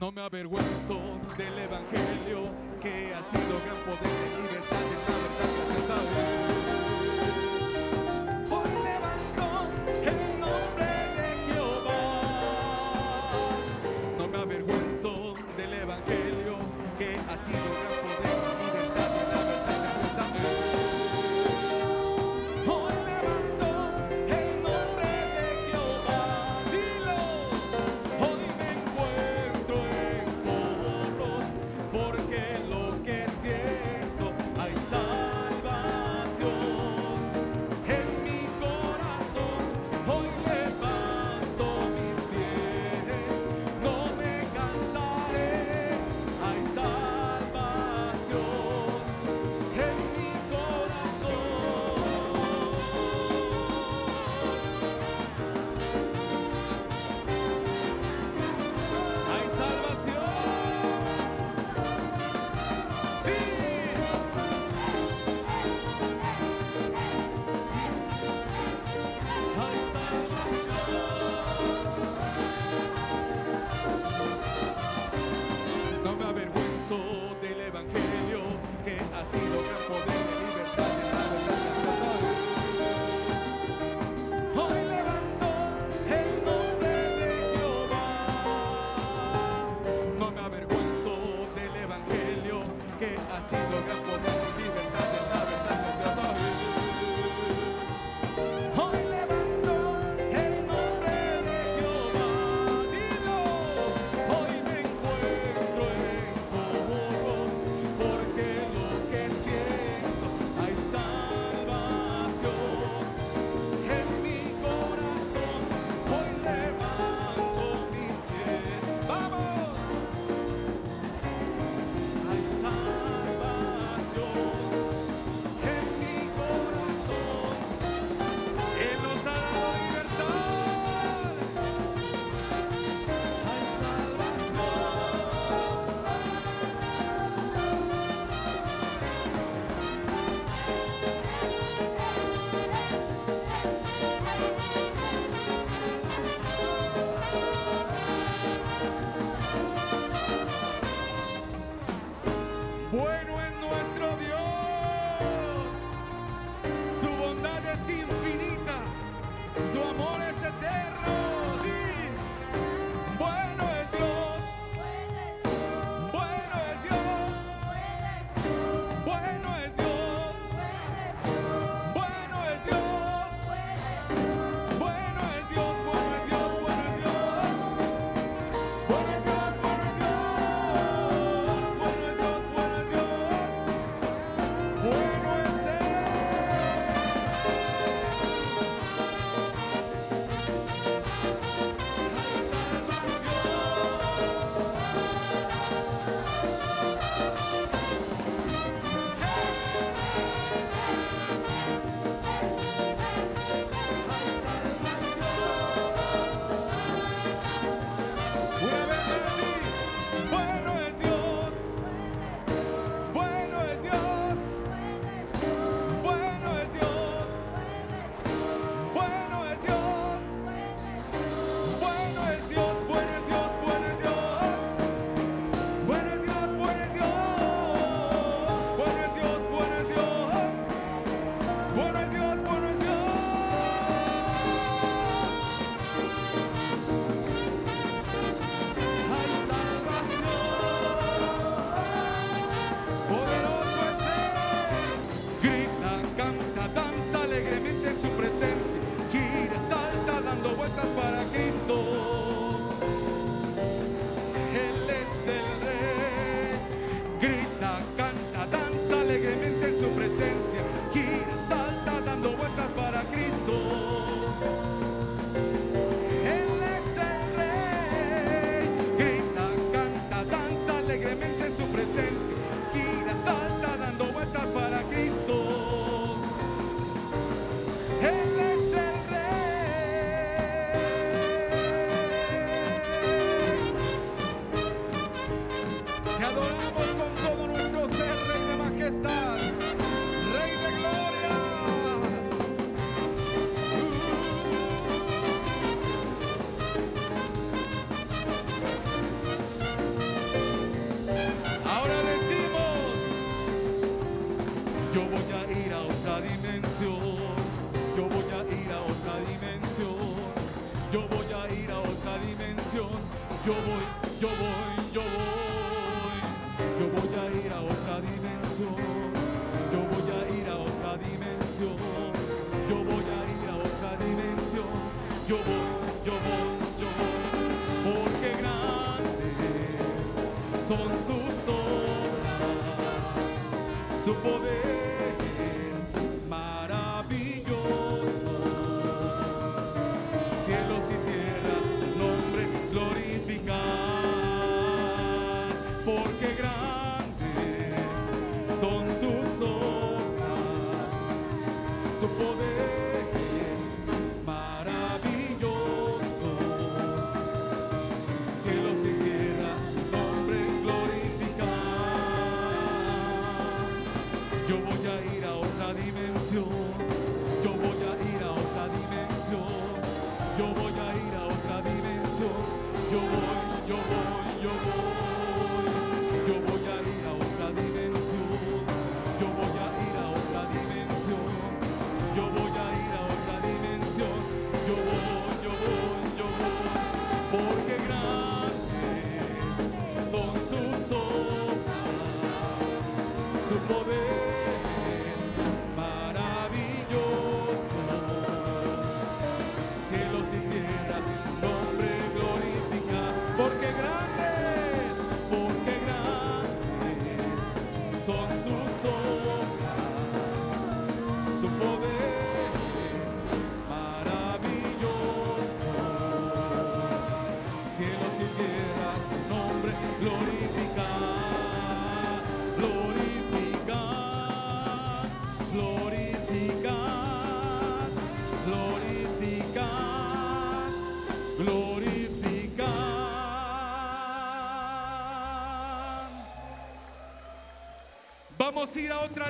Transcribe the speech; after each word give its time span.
No 0.00 0.10
me 0.10 0.22
avergüenzo 0.22 0.98
del 1.36 1.58
Evangelio 1.58 2.44
que 2.80 3.12
ha 3.12 3.22
sido 3.22 3.60
gran 3.66 3.76
poder 3.84 4.10
y 4.38 4.42
libertad 4.48 4.80
en 4.80 5.12
la 5.12 5.18
verdad. 5.18 5.49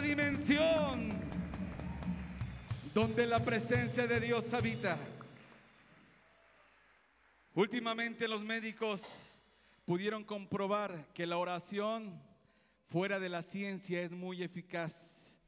Dimensión 0.01 1.11
donde 2.95 3.27
la 3.27 3.39
presencia 3.41 4.07
de 4.07 4.21
Dios 4.21 4.53
habita. 4.53 4.99
Últimamente 7.55 8.27
los 8.27 8.43
médicos 8.43 9.03
pudieron 9.85 10.25
comprobar 10.25 11.07
que 11.13 11.27
la 11.27 11.39
oración 11.39 12.21
fuera 12.87 13.19
de 13.19 13.29
la 13.29 13.43
ciencia 13.43 14.03
es 14.03 14.13
muy 14.13 14.43
eficaz. 14.43 15.39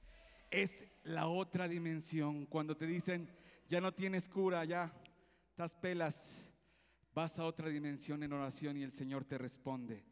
Es 0.50 0.84
la 1.04 1.26
otra 1.28 1.68
dimensión. 1.68 2.46
Cuando 2.46 2.76
te 2.76 2.86
dicen, 2.86 3.28
ya 3.68 3.80
no 3.80 3.92
tienes 3.92 4.28
cura, 4.28 4.64
ya 4.64 4.92
estás 5.50 5.74
pelas, 5.74 6.36
vas 7.14 7.38
a 7.38 7.44
otra 7.44 7.68
dimensión 7.68 8.22
en 8.22 8.32
oración 8.32 8.76
y 8.76 8.82
el 8.82 8.92
Señor 8.92 9.24
te 9.24 9.38
responde. 9.38 10.04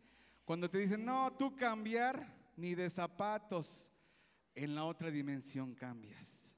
Cuando 0.44 0.68
te 0.68 0.78
dicen, 0.78 1.04
no, 1.04 1.32
tú 1.34 1.54
cambiar 1.54 2.34
ni 2.56 2.74
de 2.74 2.90
zapatos, 2.90 3.90
en 4.54 4.74
la 4.74 4.84
otra 4.84 5.10
dimensión 5.10 5.74
cambias. 5.74 6.54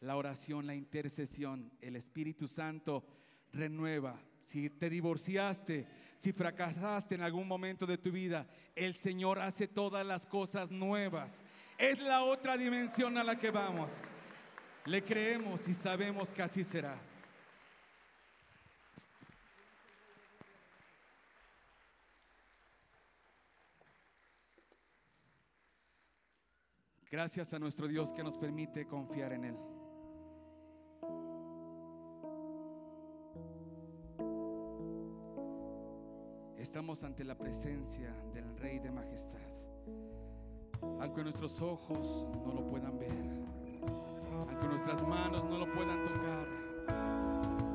La 0.00 0.16
oración, 0.16 0.66
la 0.66 0.74
intercesión, 0.74 1.72
el 1.80 1.96
Espíritu 1.96 2.48
Santo 2.48 3.04
renueva. 3.52 4.20
Si 4.44 4.70
te 4.70 4.90
divorciaste, 4.90 5.86
si 6.18 6.32
fracasaste 6.32 7.14
en 7.14 7.22
algún 7.22 7.48
momento 7.48 7.86
de 7.86 7.98
tu 7.98 8.12
vida, 8.12 8.46
el 8.74 8.94
Señor 8.94 9.40
hace 9.40 9.66
todas 9.66 10.06
las 10.06 10.26
cosas 10.26 10.70
nuevas. 10.70 11.42
Es 11.78 11.98
la 11.98 12.22
otra 12.22 12.56
dimensión 12.56 13.18
a 13.18 13.24
la 13.24 13.36
que 13.36 13.50
vamos. 13.50 14.02
Le 14.84 15.02
creemos 15.02 15.66
y 15.68 15.74
sabemos 15.74 16.30
que 16.30 16.42
así 16.42 16.62
será. 16.62 16.98
Gracias 27.10 27.54
a 27.54 27.60
nuestro 27.60 27.86
Dios 27.86 28.12
que 28.12 28.24
nos 28.24 28.36
permite 28.36 28.84
confiar 28.84 29.32
en 29.32 29.44
Él. 29.44 29.56
Estamos 36.58 37.04
ante 37.04 37.22
la 37.22 37.38
presencia 37.38 38.12
del 38.34 38.56
Rey 38.58 38.80
de 38.80 38.90
Majestad. 38.90 39.38
Aunque 41.00 41.22
nuestros 41.22 41.60
ojos 41.62 42.26
no 42.44 42.52
lo 42.52 42.68
puedan 42.68 42.98
ver, 42.98 43.12
aunque 44.32 44.66
nuestras 44.66 45.00
manos 45.06 45.44
no 45.44 45.58
lo 45.58 45.72
puedan 45.72 46.02
tocar, 46.02 46.48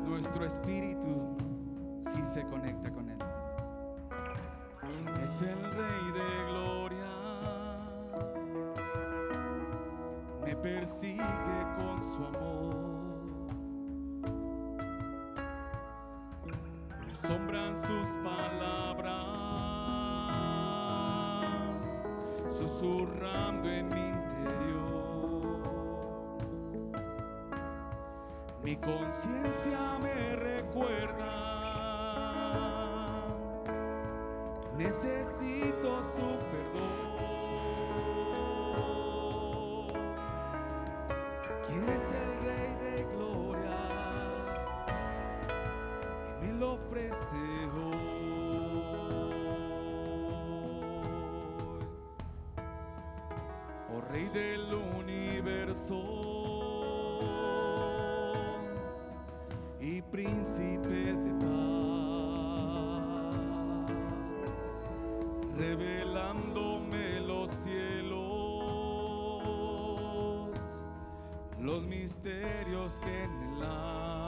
nuestro 0.05 0.45
espíritu 0.45 1.37
sí 2.01 2.21
se 2.33 2.45
conecta 2.47 2.91
con 2.91 3.09
Él. 3.09 3.17
¿Quién 4.81 5.15
es 5.23 5.41
el 5.41 5.71
Rey 5.71 6.11
de 6.13 6.43
Gloria? 6.49 6.60
Me 10.51 10.57
persigue 10.57 11.23
con 11.77 12.01
su 12.01 12.25
amor. 12.25 12.75
Me 17.07 17.13
asombran 17.13 17.77
sus 17.77 18.09
palabras, 18.21 19.15
susurrando 22.57 23.69
en 23.69 23.87
mi 23.87 24.09
interior. 24.09 25.41
Mi 28.61 28.75
conciencia 28.75 29.99
me 30.03 30.35
recuerda, 30.35 31.31
necesito 34.77 36.03
su 36.13 36.27
perdón. 36.51 37.30
Los 71.61 71.83
misterios 71.83 72.99
que 73.03 73.23
en 73.23 73.31
el 73.43 73.63
mi 73.63 74.20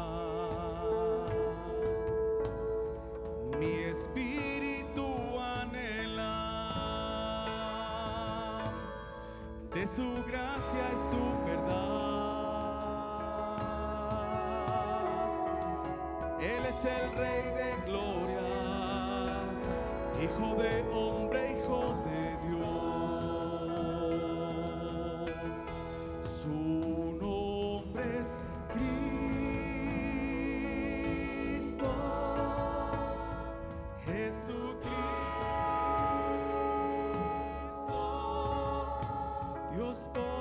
You're 39.76 39.92
spoiled. 39.96 40.33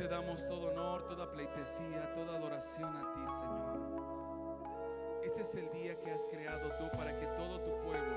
te 0.00 0.08
damos 0.08 0.48
todo 0.48 0.68
honor, 0.70 1.06
toda 1.06 1.30
pleitesía, 1.30 2.14
toda 2.14 2.38
adoración 2.38 2.88
a 2.96 3.12
ti, 3.12 3.20
Señor. 3.38 3.80
Este 5.22 5.42
es 5.42 5.54
el 5.56 5.70
día 5.72 6.00
que 6.00 6.10
has 6.10 6.24
creado 6.30 6.70
tú 6.78 6.88
para 6.96 7.14
que 7.20 7.26
todo 7.36 7.60
tu 7.60 7.70
pueblo 7.82 8.09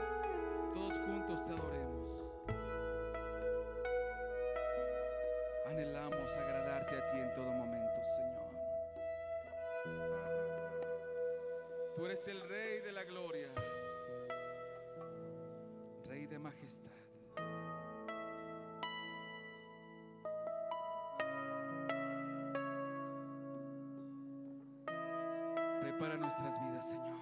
Prepara 25.93 26.17
nuestras 26.17 26.59
vidas, 26.59 26.89
Señor. 26.89 27.19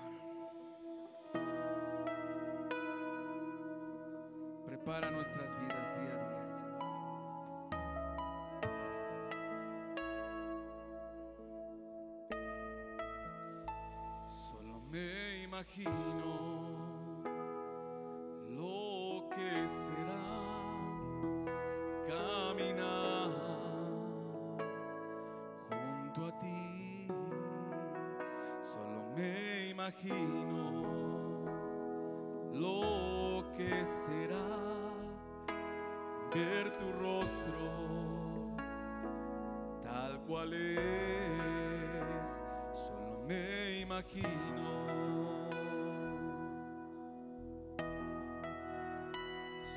Prepara 4.66 5.12
nuestras 5.12 5.60
vidas 5.60 5.98
día 6.00 6.14
a 6.14 6.18
día, 6.32 6.52
Señor. 6.58 6.80
Solo 14.30 14.80
me 14.90 15.44
imagino 15.44 16.81
imagino 29.92 30.72
lo 32.54 33.44
que 33.58 33.86
será 34.06 34.48
ver 36.34 36.72
tu 36.80 36.92
rostro 36.94 37.72
tal 39.84 40.20
cual 40.28 40.54
es. 40.54 40.80
Solo 42.74 43.22
me 43.28 43.80
imagino. 43.82 44.28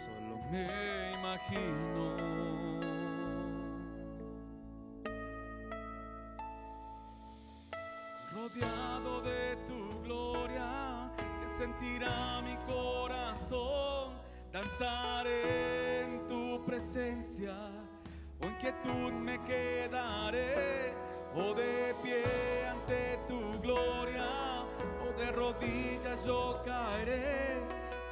Solo 0.05 0.39
me 0.51 1.13
imagino. 1.19 2.35
rodeado 8.35 9.23
de 9.23 9.44
que 11.65 11.73
sentirá 11.73 12.43
mi 12.43 12.57
corazón, 12.67 14.15
danzaré 14.53 16.03
en 16.03 16.27
tu 16.27 16.63
presencia, 16.65 17.55
o 18.41 18.47
en 18.47 18.55
quietud 18.57 19.13
me 19.13 19.43
quedaré, 19.45 20.95
o 21.35 21.55
de 21.55 21.95
pie 22.03 22.25
ante 22.69 23.19
tu 23.29 23.59
gloria, 23.61 24.65
o 25.03 25.19
de 25.19 25.33
rodillas 25.33 26.25
yo 26.27 26.61
caeré, 26.65 27.63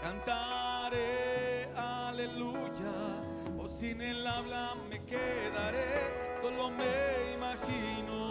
cantaré 0.01 1.69
aleluya, 1.77 3.21
o 3.59 3.69
sin 3.69 4.01
el 4.01 4.27
habla 4.27 4.75
me 4.89 5.05
quedaré, 5.05 6.39
solo 6.41 6.71
me 6.71 7.35
imagino. 7.35 8.22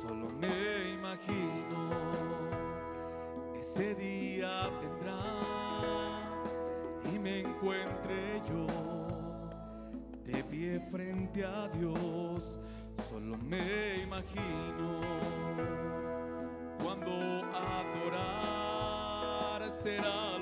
Solo 0.00 0.30
me 0.30 0.92
imagino. 0.94 1.90
Ese 3.60 3.96
día 3.96 4.70
vendrá 4.80 5.18
y 7.12 7.18
me 7.18 7.40
encuentre 7.40 8.40
yo 8.48 8.66
de 10.24 10.44
pie 10.44 10.80
frente 10.92 11.44
a 11.44 11.68
Dios. 11.68 12.60
Solo 13.10 13.36
me 13.38 14.02
imagino 14.04 15.00
cuando 16.80 17.10
adorar 17.54 18.88
será 19.72 20.37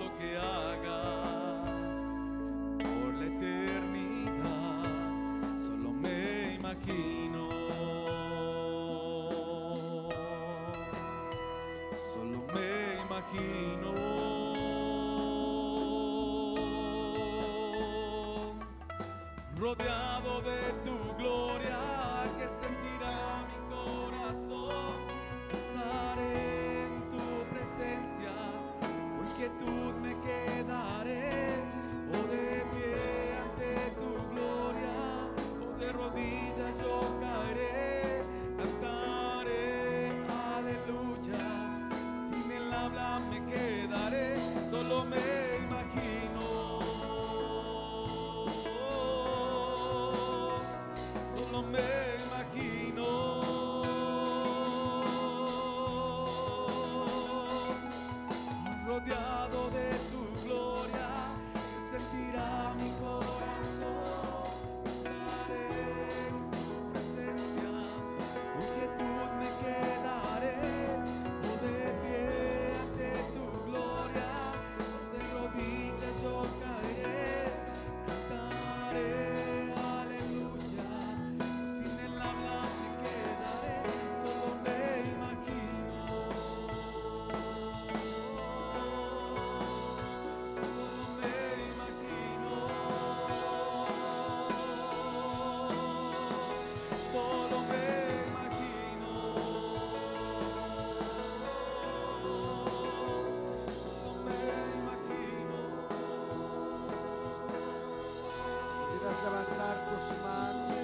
levantar 109.36 109.76
tus 109.90 110.04
manos. 110.24 110.76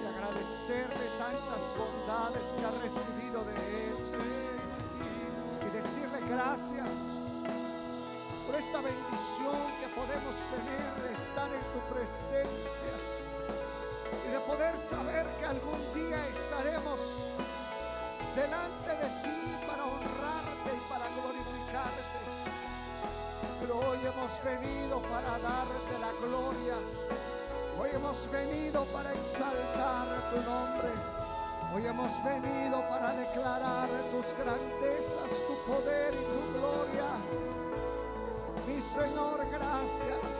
Y 0.00 0.06
agradecerle 0.06 1.06
tantas 1.18 1.62
bondades 1.78 2.46
que 2.56 2.64
has 2.66 2.76
recibido 2.82 3.44
de 3.44 3.54
Él. 3.86 3.96
Y 5.62 5.70
decirle 5.70 6.20
gracias 6.28 6.90
por 8.46 8.54
esta 8.56 8.80
bendición 8.80 9.60
que 9.80 9.88
podemos 9.94 10.34
tener 10.50 10.92
de 11.06 11.12
estar 11.14 11.50
en 11.52 11.64
tu 11.72 11.80
presencia 11.94 12.94
y 14.26 14.30
de 14.32 14.40
poder 14.40 14.76
saber 14.78 15.26
que 15.38 15.44
algún 15.44 15.80
día 15.94 16.28
estaremos 16.28 17.00
delante 18.34 18.90
de 18.90 19.08
ti 19.22 19.66
para 19.66 19.84
hoy 24.04 24.10
hemos 24.10 24.44
venido 24.44 25.00
para 25.00 25.38
darte 25.38 25.98
la 25.98 26.12
gloria. 26.20 26.76
Hoy 27.78 27.90
hemos 27.94 28.30
venido 28.30 28.84
para 28.86 29.12
exaltar 29.14 30.06
tu 30.30 30.42
nombre. 30.42 30.90
Hoy 31.74 31.86
hemos 31.86 32.12
venido 32.22 32.86
para 32.90 33.14
declarar 33.14 33.88
tus 34.10 34.26
grandezas, 34.36 35.30
tu 35.46 35.72
poder 35.72 36.12
y 36.12 36.16
tu 36.18 36.58
gloria. 36.58 37.10
Mi 38.66 38.80
Señor, 38.80 39.46
gracias. 39.50 40.34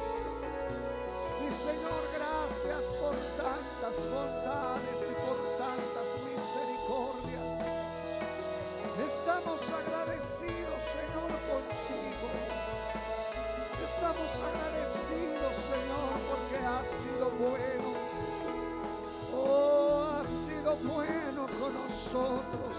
Mi 1.40 1.50
Señor, 1.50 2.02
gracias 2.12 2.92
por 3.00 3.16
tantas 3.40 3.96
bondades 4.10 5.00
y 5.08 5.14
por 5.24 5.38
tantas 5.56 6.08
misericordias. 6.20 7.44
Estamos 9.06 9.60
agradecidos, 9.70 10.82
Señor, 10.92 11.30
contigo. 11.48 12.83
Estamos 13.84 14.30
agradecidos, 14.40 15.56
Señor, 15.56 16.16
porque 16.30 16.56
has 16.56 16.88
sido 16.88 17.30
bueno. 17.32 17.92
Oh, 19.30 20.16
has 20.18 20.26
sido 20.26 20.74
bueno 20.76 21.46
con 21.60 21.74
nosotros. 21.74 22.76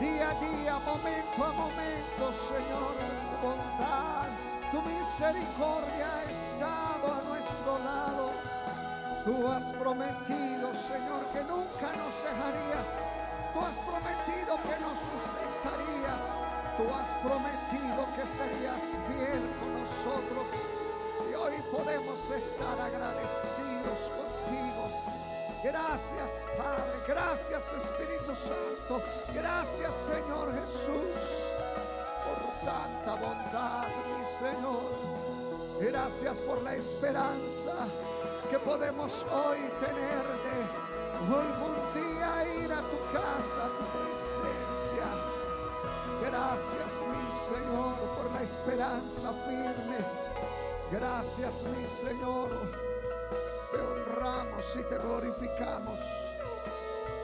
día 0.00 0.30
a 0.30 0.34
día, 0.40 0.78
momento 0.78 1.44
a 1.44 1.52
momento, 1.52 2.32
Señor, 2.48 2.96
tu 3.28 3.46
bondad, 3.46 4.28
tu 4.72 4.80
misericordia 4.80 6.06
ha 6.16 6.30
estado 6.30 7.12
a 7.12 7.20
nuestro 7.28 7.78
lado. 7.84 8.30
Tú 9.26 9.48
has 9.48 9.70
prometido, 9.70 10.72
Señor, 10.72 11.26
que 11.30 11.42
nunca 11.42 11.92
nos 11.92 12.14
dejarías. 12.24 13.12
Tú 13.52 13.60
has 13.60 13.78
prometido 13.80 14.56
que 14.62 14.80
nos 14.80 14.98
sustentarías. 14.98 16.40
Tú 16.80 16.86
has 16.94 17.14
prometido 17.16 18.06
que 18.16 18.26
serías 18.26 18.98
fiel 19.06 19.54
con 19.60 19.74
nosotros. 19.74 20.46
Y 21.30 21.34
hoy 21.34 21.62
podemos 21.70 22.18
estar 22.30 22.80
agradecidos 22.80 24.10
contigo. 24.16 24.88
Gracias 25.62 26.46
Padre, 26.56 27.02
gracias 27.06 27.70
Espíritu 27.72 28.34
Santo, 28.34 29.02
gracias 29.34 29.94
Señor 29.94 30.58
Jesús 30.58 31.20
por 32.24 32.40
tanta 32.64 33.14
bondad, 33.14 33.88
mi 34.18 34.24
Señor. 34.24 34.90
Gracias 35.80 36.40
por 36.40 36.62
la 36.62 36.76
esperanza 36.76 37.74
que 38.50 38.58
podemos 38.58 39.26
hoy 39.30 39.58
tener 39.80 40.24
de 40.46 40.56
algún 41.28 41.76
día 41.92 42.64
ir 42.64 42.72
a 42.72 42.80
tu 42.80 43.12
casa, 43.12 43.66
a 43.66 43.68
tu 43.68 43.84
presencia. 43.98 45.29
Gracias 46.20 46.92
mi 47.08 47.54
Señor 47.54 47.94
por 48.16 48.32
la 48.32 48.42
esperanza 48.42 49.32
firme. 49.44 49.98
Gracias 50.90 51.64
mi 51.64 51.86
Señor. 51.86 52.50
Te 53.72 53.80
honramos 53.80 54.76
y 54.76 54.82
te 54.82 54.98
glorificamos. 54.98 55.98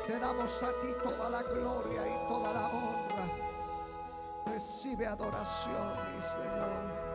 Te 0.07 0.19
damos 0.19 0.63
a 0.63 0.69
ti 0.81 0.89
toda 1.03 1.31
la 1.31 1.43
gloria 1.43 2.03
y 2.07 2.29
toda 2.29 2.53
la 2.53 2.67
honra. 2.69 3.29
Recibe 4.47 5.07
adoración, 5.07 6.15
mi 6.15 6.23
Señor 6.23 7.07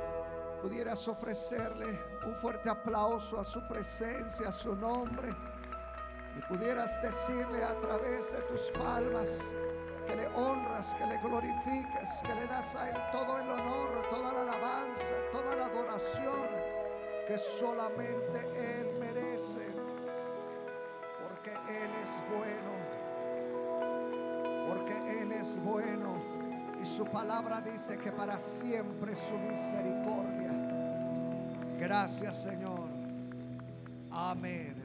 pudieras 0.62 1.08
ofrecerle 1.08 2.00
un 2.24 2.36
fuerte 2.36 2.70
aplauso 2.70 3.39
a 3.39 3.44
su 3.44 3.67
presencia, 3.67 4.50
a 4.50 4.52
su 4.52 4.76
nombre, 4.76 5.30
y 6.38 6.41
pudieras 6.44 7.02
decirle 7.02 7.63
a 7.63 7.74
través 7.82 8.32
de 8.32 8.41
tus 8.44 8.72
palmas 8.72 9.41
que 10.12 10.17
le 10.17 10.28
honras, 10.36 10.93
que 10.97 11.06
le 11.06 11.17
glorificas, 11.19 12.21
que 12.21 12.36
le 12.36 12.45
das 12.47 12.76
a 12.76 12.89
Él 12.89 12.97
todo 13.13 13.38
el 13.38 13.50
honor, 13.50 14.10
toda 14.10 14.34
la 14.34 14.41
alabanza, 14.41 15.13
toda 15.32 15.56
la 15.56 15.65
adoración 15.67 16.47
que 17.28 17.38
solamente 17.38 18.39
Él 18.58 18.88
merece, 19.00 19.67
porque 21.21 21.52
Él 21.52 21.91
es 22.04 22.19
bueno, 22.30 22.71
porque 24.67 25.21
Él 25.21 25.32
es 25.32 25.63
bueno. 25.63 26.15
Y 26.82 26.86
su 26.86 27.06
palabra 27.06 27.62
dice 27.62 27.97
que 27.97 28.12
para 28.12 28.38
siempre 28.38 29.15
su 29.15 29.38
misericordia. 29.38 30.52
Gracias 31.80 32.41
Señor. 32.41 32.89
Amén. 34.12 34.81